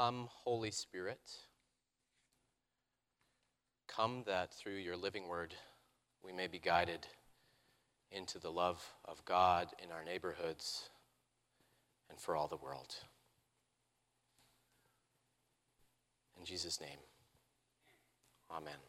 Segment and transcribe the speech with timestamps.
[0.00, 1.20] Come, Holy Spirit.
[3.86, 5.54] Come that through your living word
[6.24, 7.06] we may be guided
[8.10, 10.88] into the love of God in our neighborhoods
[12.08, 12.94] and for all the world.
[16.38, 17.00] In Jesus' name,
[18.50, 18.80] amen.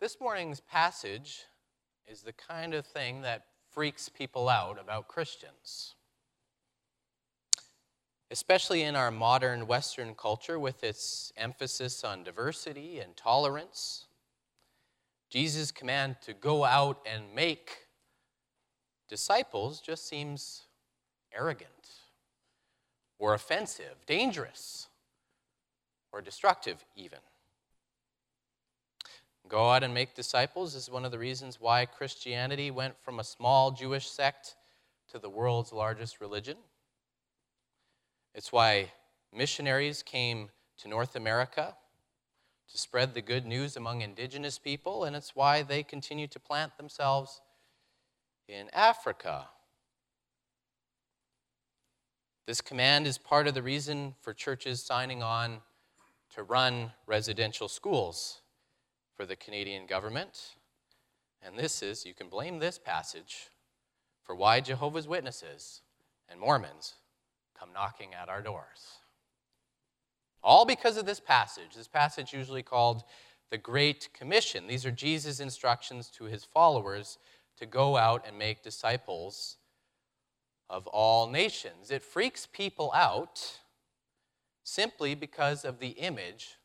[0.00, 1.44] This morning's passage
[2.08, 5.94] is the kind of thing that freaks people out about Christians.
[8.30, 14.06] Especially in our modern Western culture with its emphasis on diversity and tolerance.
[15.30, 17.86] Jesus' command to go out and make
[19.08, 20.62] disciples just seems
[21.32, 21.70] arrogant
[23.18, 24.88] or offensive, dangerous,
[26.12, 27.18] or destructive, even.
[29.48, 33.24] Go out and make disciples is one of the reasons why Christianity went from a
[33.24, 34.54] small Jewish sect
[35.10, 36.58] to the world's largest religion.
[38.38, 38.92] It's why
[39.34, 41.74] missionaries came to North America
[42.70, 46.76] to spread the good news among indigenous people, and it's why they continue to plant
[46.76, 47.40] themselves
[48.46, 49.48] in Africa.
[52.46, 55.58] This command is part of the reason for churches signing on
[56.36, 58.42] to run residential schools
[59.16, 60.54] for the Canadian government.
[61.42, 63.50] And this is, you can blame this passage
[64.22, 65.82] for why Jehovah's Witnesses
[66.28, 66.94] and Mormons
[67.58, 68.98] come knocking at our doors.
[70.42, 71.74] All because of this passage.
[71.76, 73.02] This passage, usually called
[73.50, 74.66] the Great Commission.
[74.66, 77.18] These are Jesus' instructions to his followers
[77.58, 79.56] to go out and make disciples
[80.70, 81.90] of all nations.
[81.90, 83.60] It freaks people out
[84.62, 86.56] simply because of the image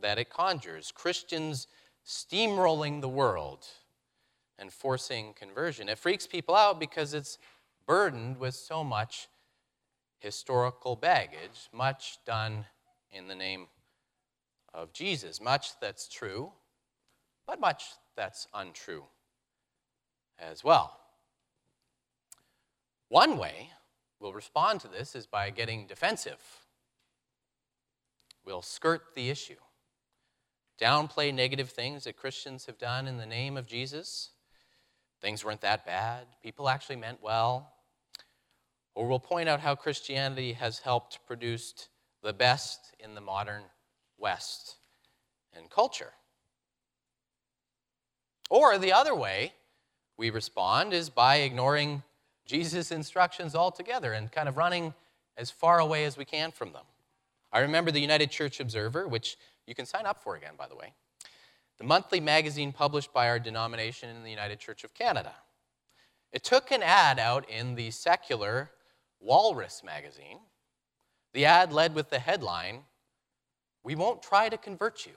[0.00, 1.68] that it conjures Christians
[2.04, 3.66] steamrolling the world
[4.58, 5.88] and forcing conversion.
[5.88, 7.38] It freaks people out because it's
[7.86, 9.28] burdened with so much
[10.22, 12.64] historical baggage, much done
[13.10, 13.66] in the name
[14.72, 15.40] of Jesus.
[15.40, 16.52] Much that's true,
[17.46, 17.84] but much
[18.16, 19.02] that's untrue
[20.38, 20.96] as well.
[23.08, 23.70] One way
[24.20, 26.40] we'll respond to this is by getting defensive.
[28.44, 29.60] We'll skirt the issue,
[30.80, 34.30] downplay negative things that Christians have done in the name of Jesus.
[35.20, 37.72] Things weren't that bad, people actually meant well.
[38.94, 41.88] Or we'll point out how Christianity has helped produce
[42.22, 43.62] the best in the modern
[44.18, 44.76] West
[45.56, 46.12] and culture.
[48.50, 49.54] Or the other way
[50.16, 52.02] we respond is by ignoring
[52.44, 54.94] Jesus' instructions altogether and kind of running
[55.36, 56.84] as far away as we can from them.
[57.52, 59.36] I remember the United Church Observer, which
[59.66, 60.92] you can sign up for again, by the way,
[61.78, 65.34] the monthly magazine published by our denomination in the United Church of Canada.
[66.32, 68.70] It took an ad out in the secular
[69.22, 70.38] Walrus magazine
[71.32, 72.82] the ad led with the headline
[73.84, 75.12] We won't try to convert you.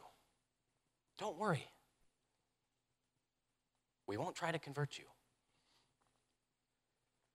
[1.19, 1.67] Don't worry.
[4.07, 5.05] We won't try to convert you.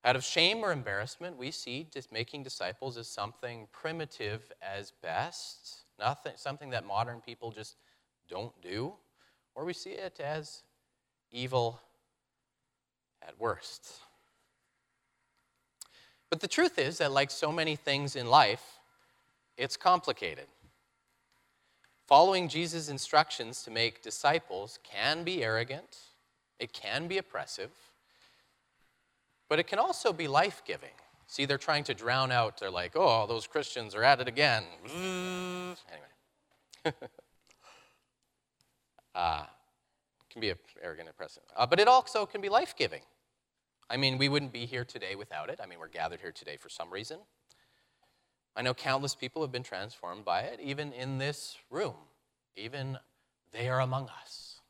[0.03, 6.33] Out of shame or embarrassment, we see making disciples as something primitive as best, nothing,
[6.37, 7.77] something that modern people just
[8.29, 8.95] don't do,
[9.55, 10.63] or we see it as
[11.31, 11.81] evil
[13.21, 14.01] at worst.
[16.31, 18.79] But the truth is that, like so many things in life,
[19.57, 20.47] it's complicated.
[22.07, 25.99] Following Jesus' instructions to make disciples can be arrogant,
[26.59, 27.71] it can be oppressive,
[29.49, 30.91] but it can also be life giving.
[31.27, 34.65] See, they're trying to drown out, they're like, oh, those Christians are at it again.
[34.95, 35.77] anyway.
[39.15, 39.45] uh,
[40.31, 41.43] can be arrogant, and oppressive.
[41.57, 43.03] Uh, but it also can be life giving.
[43.91, 45.59] I mean, we wouldn't be here today without it.
[45.61, 47.19] I mean, we're gathered here today for some reason.
[48.55, 51.97] I know countless people have been transformed by it, even in this room,
[52.57, 52.99] even
[53.53, 54.61] they are among us.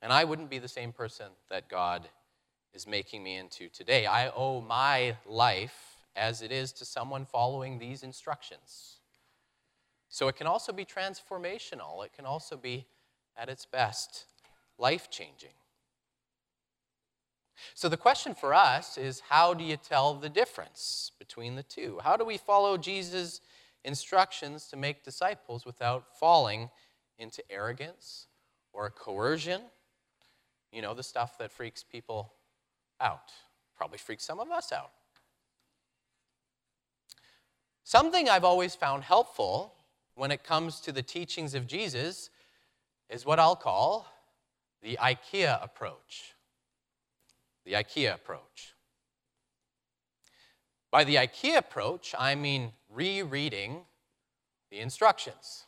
[0.00, 2.08] And I wouldn't be the same person that God
[2.72, 4.06] is making me into today.
[4.06, 8.98] I owe my life as it is to someone following these instructions.
[10.08, 12.86] So it can also be transformational, it can also be,
[13.36, 14.26] at its best,
[14.78, 15.50] life changing.
[17.74, 21.98] So the question for us is how do you tell the difference between the two?
[22.02, 23.40] How do we follow Jesus'
[23.84, 26.70] instructions to make disciples without falling
[27.18, 28.26] into arrogance
[28.72, 29.62] or coercion?
[30.72, 32.32] You know, the stuff that freaks people
[33.00, 33.32] out.
[33.76, 34.90] Probably freaks some of us out.
[37.84, 39.74] Something I've always found helpful
[40.14, 42.30] when it comes to the teachings of Jesus
[43.10, 44.06] is what I'll call
[44.82, 46.34] the IKEA approach
[47.64, 48.74] the IKEA approach.
[50.90, 53.82] By the IKEA approach, I mean rereading
[54.70, 55.64] the instructions.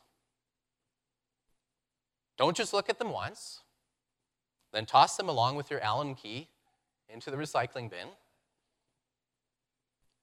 [2.38, 3.62] Don't just look at them once,
[4.72, 6.48] then toss them along with your Allen key
[7.08, 8.08] into the recycling bin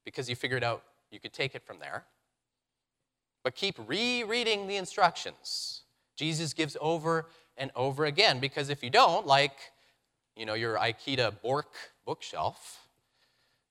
[0.06, 2.06] because you figured out you could take it from there.
[3.44, 5.82] But keep rereading the instructions.
[6.16, 9.73] Jesus gives over and over again because if you don't, like
[10.36, 11.74] you know, your IKEA Bork
[12.06, 12.88] bookshelf,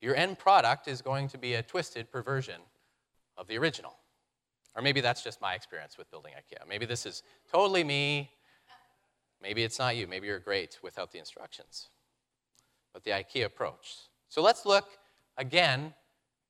[0.00, 2.61] your end product is going to be a twisted perversion
[3.37, 3.94] of the original.
[4.75, 6.67] Or maybe that's just my experience with building IKEA.
[6.69, 8.31] Maybe this is totally me.
[9.43, 10.06] Maybe it's not you.
[10.06, 11.88] Maybe you're great without the instructions.
[12.93, 13.97] But the IKEA approach.
[14.29, 14.88] So let's look
[15.37, 15.94] again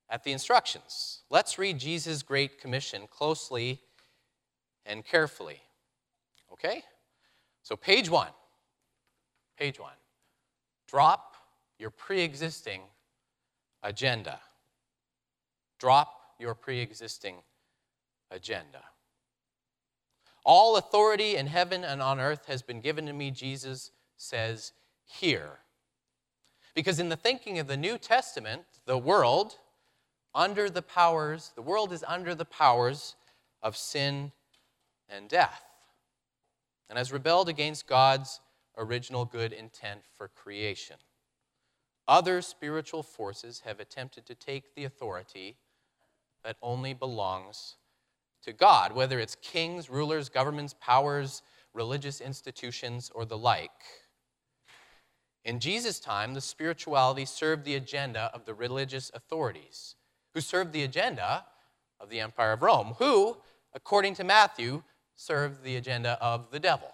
[0.09, 1.23] at the instructions.
[1.29, 3.81] Let's read Jesus' Great Commission closely
[4.85, 5.61] and carefully.
[6.51, 6.83] Okay?
[7.63, 8.29] So, page one.
[9.57, 9.93] Page one.
[10.93, 11.37] Drop
[11.79, 12.81] your pre existing
[13.81, 14.39] agenda.
[15.79, 17.37] Drop your pre existing
[18.29, 18.83] agenda.
[20.45, 24.71] All authority in heaven and on earth has been given to me, Jesus says
[25.03, 25.61] here.
[26.75, 29.55] Because in the thinking of the New Testament, the world,
[30.35, 33.15] under the powers, the world is under the powers
[33.63, 34.31] of sin
[35.09, 35.63] and death,
[36.87, 38.41] and has rebelled against God's
[38.77, 40.97] original good intent for creation.
[42.07, 45.57] Other spiritual forces have attempted to take the authority
[46.43, 47.77] that only belongs
[48.43, 51.41] to God, whether it's kings, rulers, governments, powers,
[51.73, 53.71] religious institutions, or the like.
[55.45, 59.95] In Jesus' time, the spirituality served the agenda of the religious authorities
[60.33, 61.45] who served the agenda
[61.99, 63.37] of the Empire of Rome, who,
[63.73, 64.83] according to Matthew,
[65.15, 66.89] served the agenda of the devil.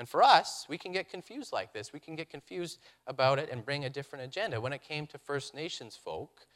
[0.00, 1.92] And for us, we can get confused like this.
[1.92, 4.58] We can get confused about it and bring a different agenda.
[4.58, 6.46] When it came to First Nations folk,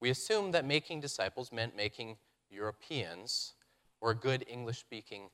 [0.00, 2.16] we assumed that making disciples meant making
[2.48, 3.52] Europeans
[4.00, 5.28] or good English speaking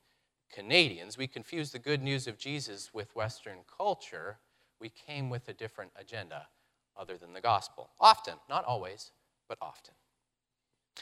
[0.52, 1.16] Canadians.
[1.16, 4.38] We confused the good news of Jesus with Western culture.
[4.80, 6.48] We came with a different agenda
[6.96, 7.90] other than the gospel.
[8.00, 9.12] Often, not always,
[9.48, 9.94] but often.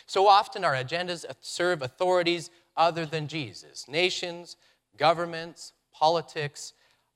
[0.04, 4.58] So often our agendas serve authorities other than Jesus nations,
[4.98, 6.72] governments, politics,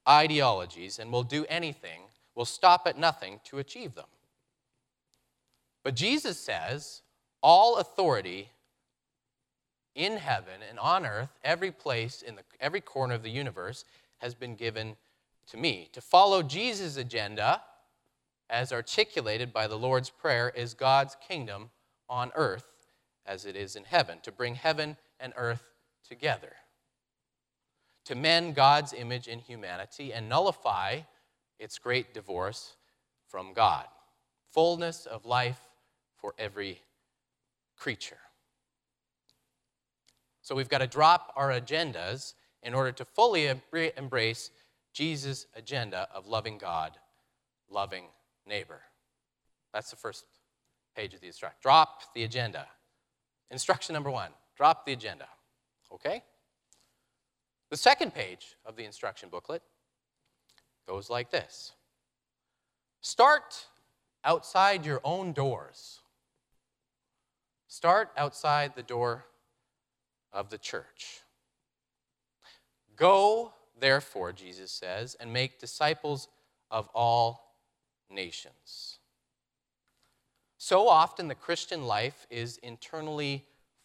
[0.07, 2.03] ideologies, and will do anything,
[2.35, 4.05] will stop at nothing to achieve them.
[5.83, 7.03] But Jesus says,
[7.43, 8.51] all authority
[9.95, 13.85] in heaven and on earth, every place in the, every corner of the universe,
[14.19, 14.97] has been given
[15.47, 15.89] to me.
[15.93, 17.63] To follow Jesus' agenda
[18.51, 21.71] as articulated by the Lord's Prayer, is God's kingdom
[22.09, 22.69] on earth
[23.27, 25.65] as it is in heaven, to bring heaven and earth
[26.07, 26.53] together,
[28.05, 31.01] to mend God's image in humanity and nullify
[31.59, 32.77] its great divorce
[33.29, 33.87] from God.
[34.53, 35.61] Fullness of life
[36.17, 36.81] for every
[37.77, 38.19] creature.
[40.43, 44.51] So we've got to drop our agendas in order to fully embrace
[44.93, 46.93] Jesus' agenda of loving God,
[47.71, 48.05] loving
[48.47, 48.81] neighbor.
[49.73, 50.25] That's the first
[50.95, 51.59] page of the instruction.
[51.63, 52.67] Drop the agenda.
[53.51, 55.27] Instruction number one drop the agenda.
[55.93, 56.23] Okay?
[57.71, 59.63] The second page of the instruction booklet
[60.87, 61.73] goes like this
[63.01, 63.67] Start
[64.25, 66.01] outside your own doors.
[67.69, 69.27] Start outside the door
[70.33, 71.21] of the church.
[72.97, 76.29] Go, therefore, Jesus says, and make disciples
[76.71, 77.57] of all
[78.09, 78.99] nations.
[80.57, 83.45] So often, the Christian life is internally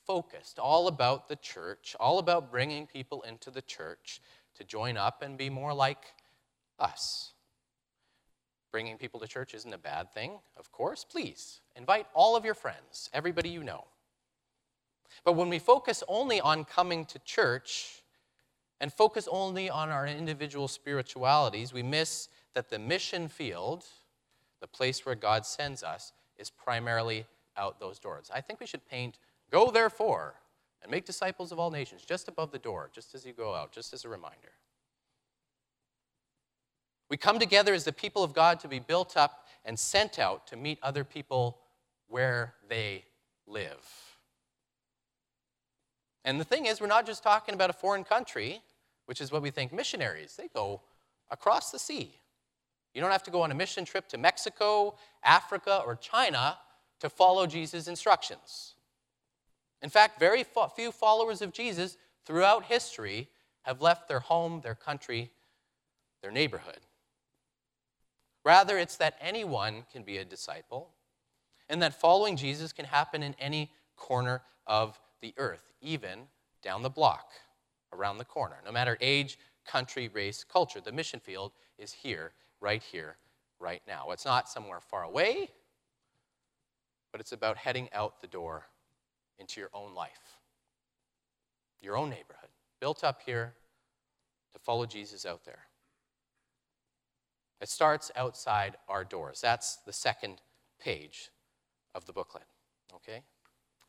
[0.10, 4.22] focused, all about the church, all about bringing people into the church
[4.56, 6.16] to join up and be more like
[6.80, 7.34] us.
[8.72, 11.06] Bringing people to church isn't a bad thing, of course.
[11.06, 13.86] Please invite all of your friends, everybody you know.
[15.24, 18.02] But when we focus only on coming to church
[18.82, 23.86] and focus only on our individual spiritualities, we miss that the mission field
[24.60, 28.32] the place where God sends us is primarily out those doors.
[28.34, 30.36] I think we should paint, go therefore,
[30.82, 33.72] and make disciples of all nations just above the door, just as you go out,
[33.72, 34.54] just as a reminder.
[37.10, 40.48] We come together as the people of God to be built up and sent out
[40.48, 41.60] to meet other people
[42.08, 43.04] where they
[43.48, 43.86] live.
[46.24, 48.62] And the thing is, we're not just talking about a foreign country,
[49.06, 50.36] which is what we think missionaries.
[50.36, 50.82] They go
[51.32, 52.20] across the sea
[52.94, 56.58] you don't have to go on a mission trip to Mexico, Africa, or China
[57.00, 58.76] to follow Jesus' instructions.
[59.82, 60.46] In fact, very
[60.76, 63.30] few followers of Jesus throughout history
[63.64, 65.32] have left their home, their country,
[66.22, 66.80] their neighborhood.
[68.44, 70.92] Rather, it's that anyone can be a disciple
[71.70, 76.22] and that following Jesus can happen in any corner of the earth, even
[76.64, 77.32] down the block,
[77.94, 80.82] around the corner, no matter age, country, race, culture.
[80.82, 83.18] The mission field is here, right here,
[83.60, 84.10] right now.
[84.12, 85.52] It's not somewhere far away,
[87.12, 88.66] but it's about heading out the door
[89.40, 90.38] into your own life,
[91.82, 93.54] your own neighborhood, built up here
[94.54, 95.68] to follow Jesus out there.
[97.62, 99.42] It starts outside our doors.
[99.42, 100.42] That's the second
[100.80, 101.30] page
[101.94, 102.46] of the booklet.
[102.96, 103.22] Okay?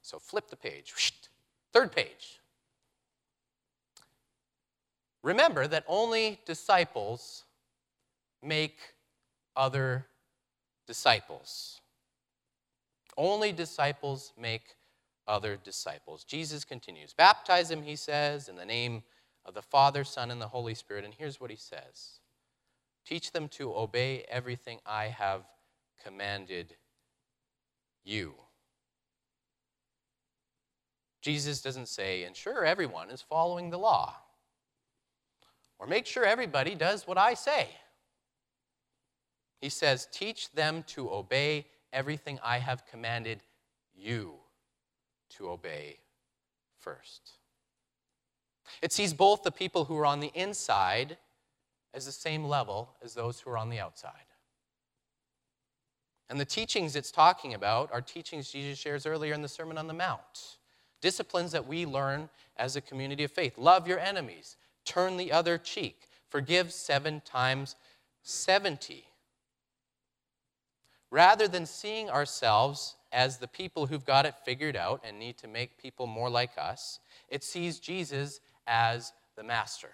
[0.03, 0.93] So flip the page.
[1.73, 2.41] Third page.
[5.23, 7.45] Remember that only disciples
[8.43, 8.79] make
[9.55, 10.07] other
[10.87, 11.81] disciples.
[13.17, 14.63] Only disciples make
[15.31, 16.25] other disciples.
[16.25, 19.03] Jesus continues Baptize them, he says, in the name
[19.47, 21.05] of the Father, Son, and the Holy Spirit.
[21.05, 22.21] And here's what he says
[23.07, 25.45] Teach them to obey everything I have
[26.03, 26.77] commanded
[28.05, 28.35] you.
[31.23, 34.17] Jesus doesn't say, ensure everyone is following the law,
[35.79, 37.69] or make sure everybody does what I say.
[39.61, 43.43] He says, teach them to obey everything I have commanded
[43.95, 44.40] you
[45.41, 45.97] to obey
[46.79, 47.33] first.
[48.83, 51.17] It sees both the people who are on the inside
[51.93, 54.13] as the same level as those who are on the outside.
[56.29, 59.89] And the teachings it's talking about are teachings Jesus shares earlier in the Sermon on
[59.89, 60.59] the Mount.
[61.01, 63.59] Disciplines that we learn as a community of faith.
[63.59, 67.75] Love your enemies, turn the other cheek, forgive seven times
[68.23, 69.07] 70.
[71.11, 75.49] Rather than seeing ourselves as the people who've got it figured out and need to
[75.49, 79.91] make people more like us, it sees Jesus as the master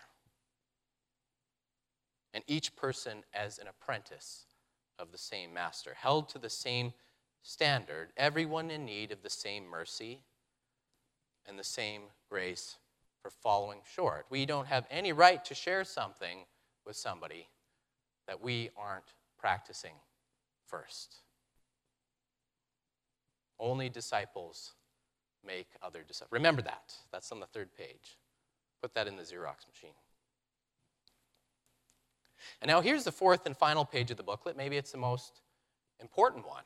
[2.37, 4.44] and each person as an apprentice
[4.99, 6.92] of the same master, held to the same
[7.42, 10.20] standard, everyone in need of the same mercy
[11.46, 12.76] and the same grace
[13.23, 14.26] for following short.
[14.28, 16.44] We don't have any right to share something
[16.85, 17.49] with somebody
[18.26, 19.94] that we aren't practicing
[20.66, 21.23] first.
[23.58, 24.75] Only disciples
[25.44, 26.32] make other disciples.
[26.32, 26.94] Remember that.
[27.12, 28.18] That's on the third page.
[28.82, 29.94] Put that in the Xerox machine.
[32.60, 34.56] And now here's the fourth and final page of the booklet.
[34.56, 35.40] Maybe it's the most
[36.00, 36.64] important one.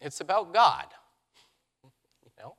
[0.00, 0.86] It's about God.
[2.22, 2.54] You know?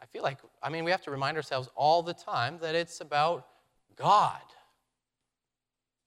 [0.00, 3.00] I feel like, I mean, we have to remind ourselves all the time that it's
[3.00, 3.46] about
[3.96, 4.40] God.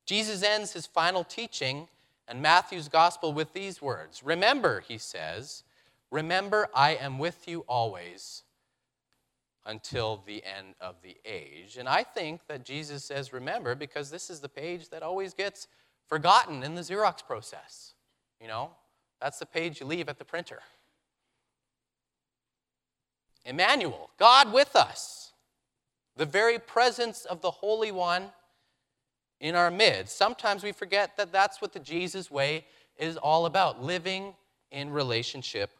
[0.05, 1.87] Jesus ends his final teaching
[2.29, 5.63] in Matthew's gospel with these words Remember, he says,
[6.11, 8.43] remember, I am with you always
[9.65, 11.77] until the end of the age.
[11.77, 15.67] And I think that Jesus says, remember, because this is the page that always gets
[16.07, 17.93] forgotten in the Xerox process.
[18.41, 18.71] You know,
[19.21, 20.59] that's the page you leave at the printer.
[23.45, 25.33] Emmanuel, God with us,
[26.15, 28.31] the very presence of the Holy One
[29.39, 30.17] in our midst.
[30.17, 32.65] Sometimes we forget that that's what the Jesus way
[32.97, 34.33] is all about living
[34.71, 35.71] in relationship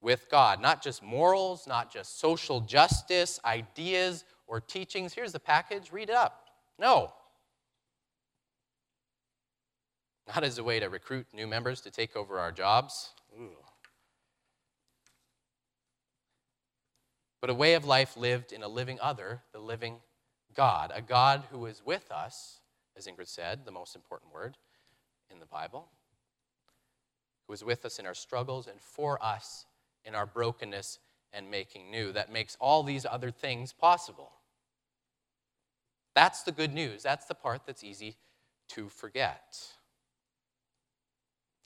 [0.00, 0.60] with God.
[0.60, 5.12] Not just morals, not just social justice, ideas, or teachings.
[5.12, 6.44] Here's the package, read it up.
[6.78, 7.12] No.
[10.34, 13.10] Not as a way to recruit new members to take over our jobs.
[13.38, 13.56] Ooh.
[17.40, 19.96] But a way of life lived in a living other, the living
[20.54, 20.90] God.
[20.94, 22.60] A God who is with us,
[22.96, 24.56] as Ingrid said, the most important word
[25.30, 25.88] in the Bible,
[27.46, 29.66] who is with us in our struggles and for us
[30.04, 30.98] in our brokenness
[31.32, 34.32] and making new that makes all these other things possible.
[36.14, 37.02] That's the good news.
[37.02, 38.16] That's the part that's easy
[38.68, 39.58] to forget.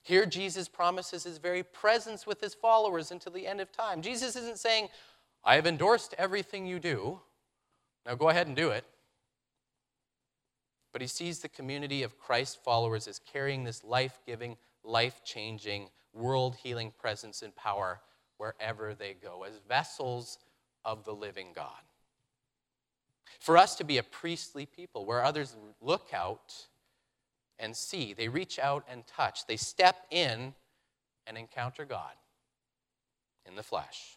[0.03, 4.03] Here, Jesus promises his very presence with his followers until the end of time.
[4.03, 4.89] Jesus isn't saying,
[5.45, 7.21] I have endorsed everything you do.
[8.07, 8.85] Now go ahead and do it.
[10.93, 15.89] But he sees the community of Christ followers as carrying this life giving, life changing,
[16.13, 18.01] world healing presence and power
[18.39, 20.39] wherever they go, as vessels
[20.85, 21.83] of the living God.
[23.39, 26.55] For us to be a priestly people where others look out
[27.59, 30.55] and see, they reach out and touch, they step in
[31.27, 32.15] and encounter God
[33.47, 34.17] in the flesh.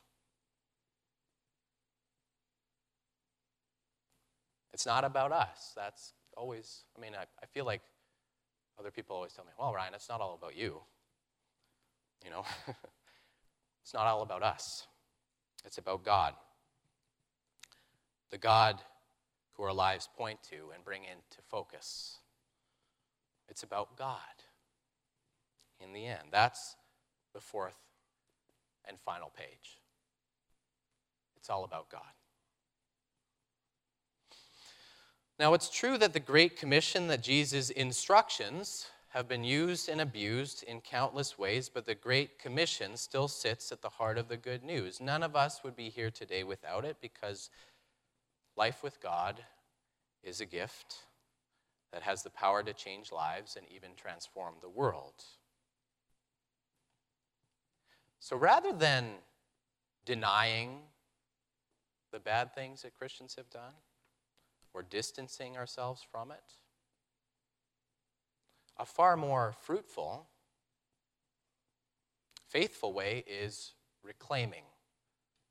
[4.73, 5.73] It's not about us.
[5.75, 7.81] That's always, I mean, I, I feel like
[8.79, 10.81] other people always tell me, well, Ryan, it's not all about you.
[12.23, 12.45] You know?
[13.83, 14.87] It's not all about us,
[15.65, 16.33] it's about God.
[18.31, 18.81] The God
[19.53, 22.17] who our lives point to and bring into focus.
[23.47, 24.17] It's about God
[25.79, 26.29] in the end.
[26.31, 26.75] That's
[27.33, 27.77] the fourth
[28.85, 29.81] and final page.
[31.37, 32.01] It's all about God.
[35.39, 40.63] Now, it's true that the Great Commission, that Jesus' instructions have been used and abused
[40.63, 44.63] in countless ways, but the Great Commission still sits at the heart of the good
[44.63, 45.01] news.
[45.01, 47.49] None of us would be here today without it because
[48.55, 49.43] life with God
[50.23, 50.97] is a gift
[51.91, 55.23] that has the power to change lives and even transform the world.
[58.19, 59.09] So rather than
[60.05, 60.79] denying
[62.11, 63.73] the bad things that Christians have done
[64.73, 66.57] or distancing ourselves from it,
[68.77, 70.27] a far more fruitful,
[72.47, 74.63] faithful way is reclaiming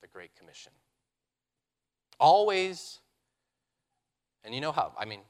[0.00, 0.72] the Great Commission.
[2.18, 3.00] Always,
[4.44, 5.20] and you know how, I mean,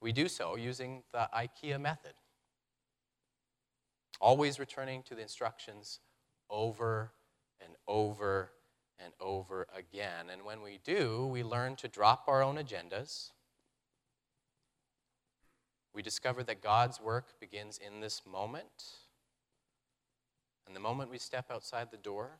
[0.00, 2.14] we do so using the IKEA method.
[4.20, 6.00] Always returning to the instructions
[6.48, 7.12] over
[7.62, 8.50] and over
[9.02, 10.26] and over again.
[10.30, 13.30] And when we do, we learn to drop our own agendas
[15.92, 18.84] we discover that God's work begins in this moment.
[20.66, 22.38] And the moment we step outside the door,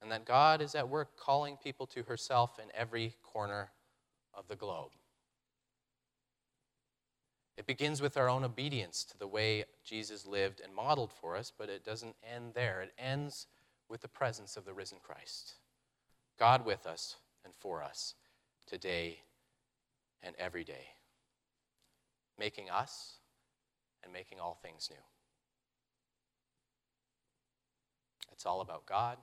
[0.00, 3.70] and that God is at work calling people to herself in every corner
[4.34, 4.90] of the globe.
[7.56, 11.52] It begins with our own obedience to the way Jesus lived and modeled for us,
[11.56, 12.82] but it doesn't end there.
[12.82, 13.46] It ends
[13.88, 15.54] with the presence of the risen Christ.
[16.38, 18.14] God with us and for us
[18.66, 19.20] today
[20.22, 20.86] and every day,
[22.38, 23.18] making us
[24.02, 25.02] and making all things new.
[28.32, 29.16] It's all about God.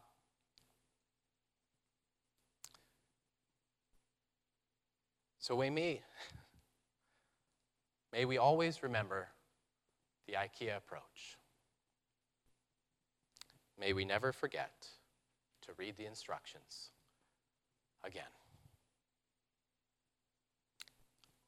[5.37, 6.01] So may me,
[8.13, 9.27] may we always remember
[10.25, 11.37] the IKEA approach.
[13.83, 14.87] May we never forget
[15.63, 16.91] to read the instructions
[18.05, 18.23] again.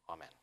[0.10, 0.35] Amen.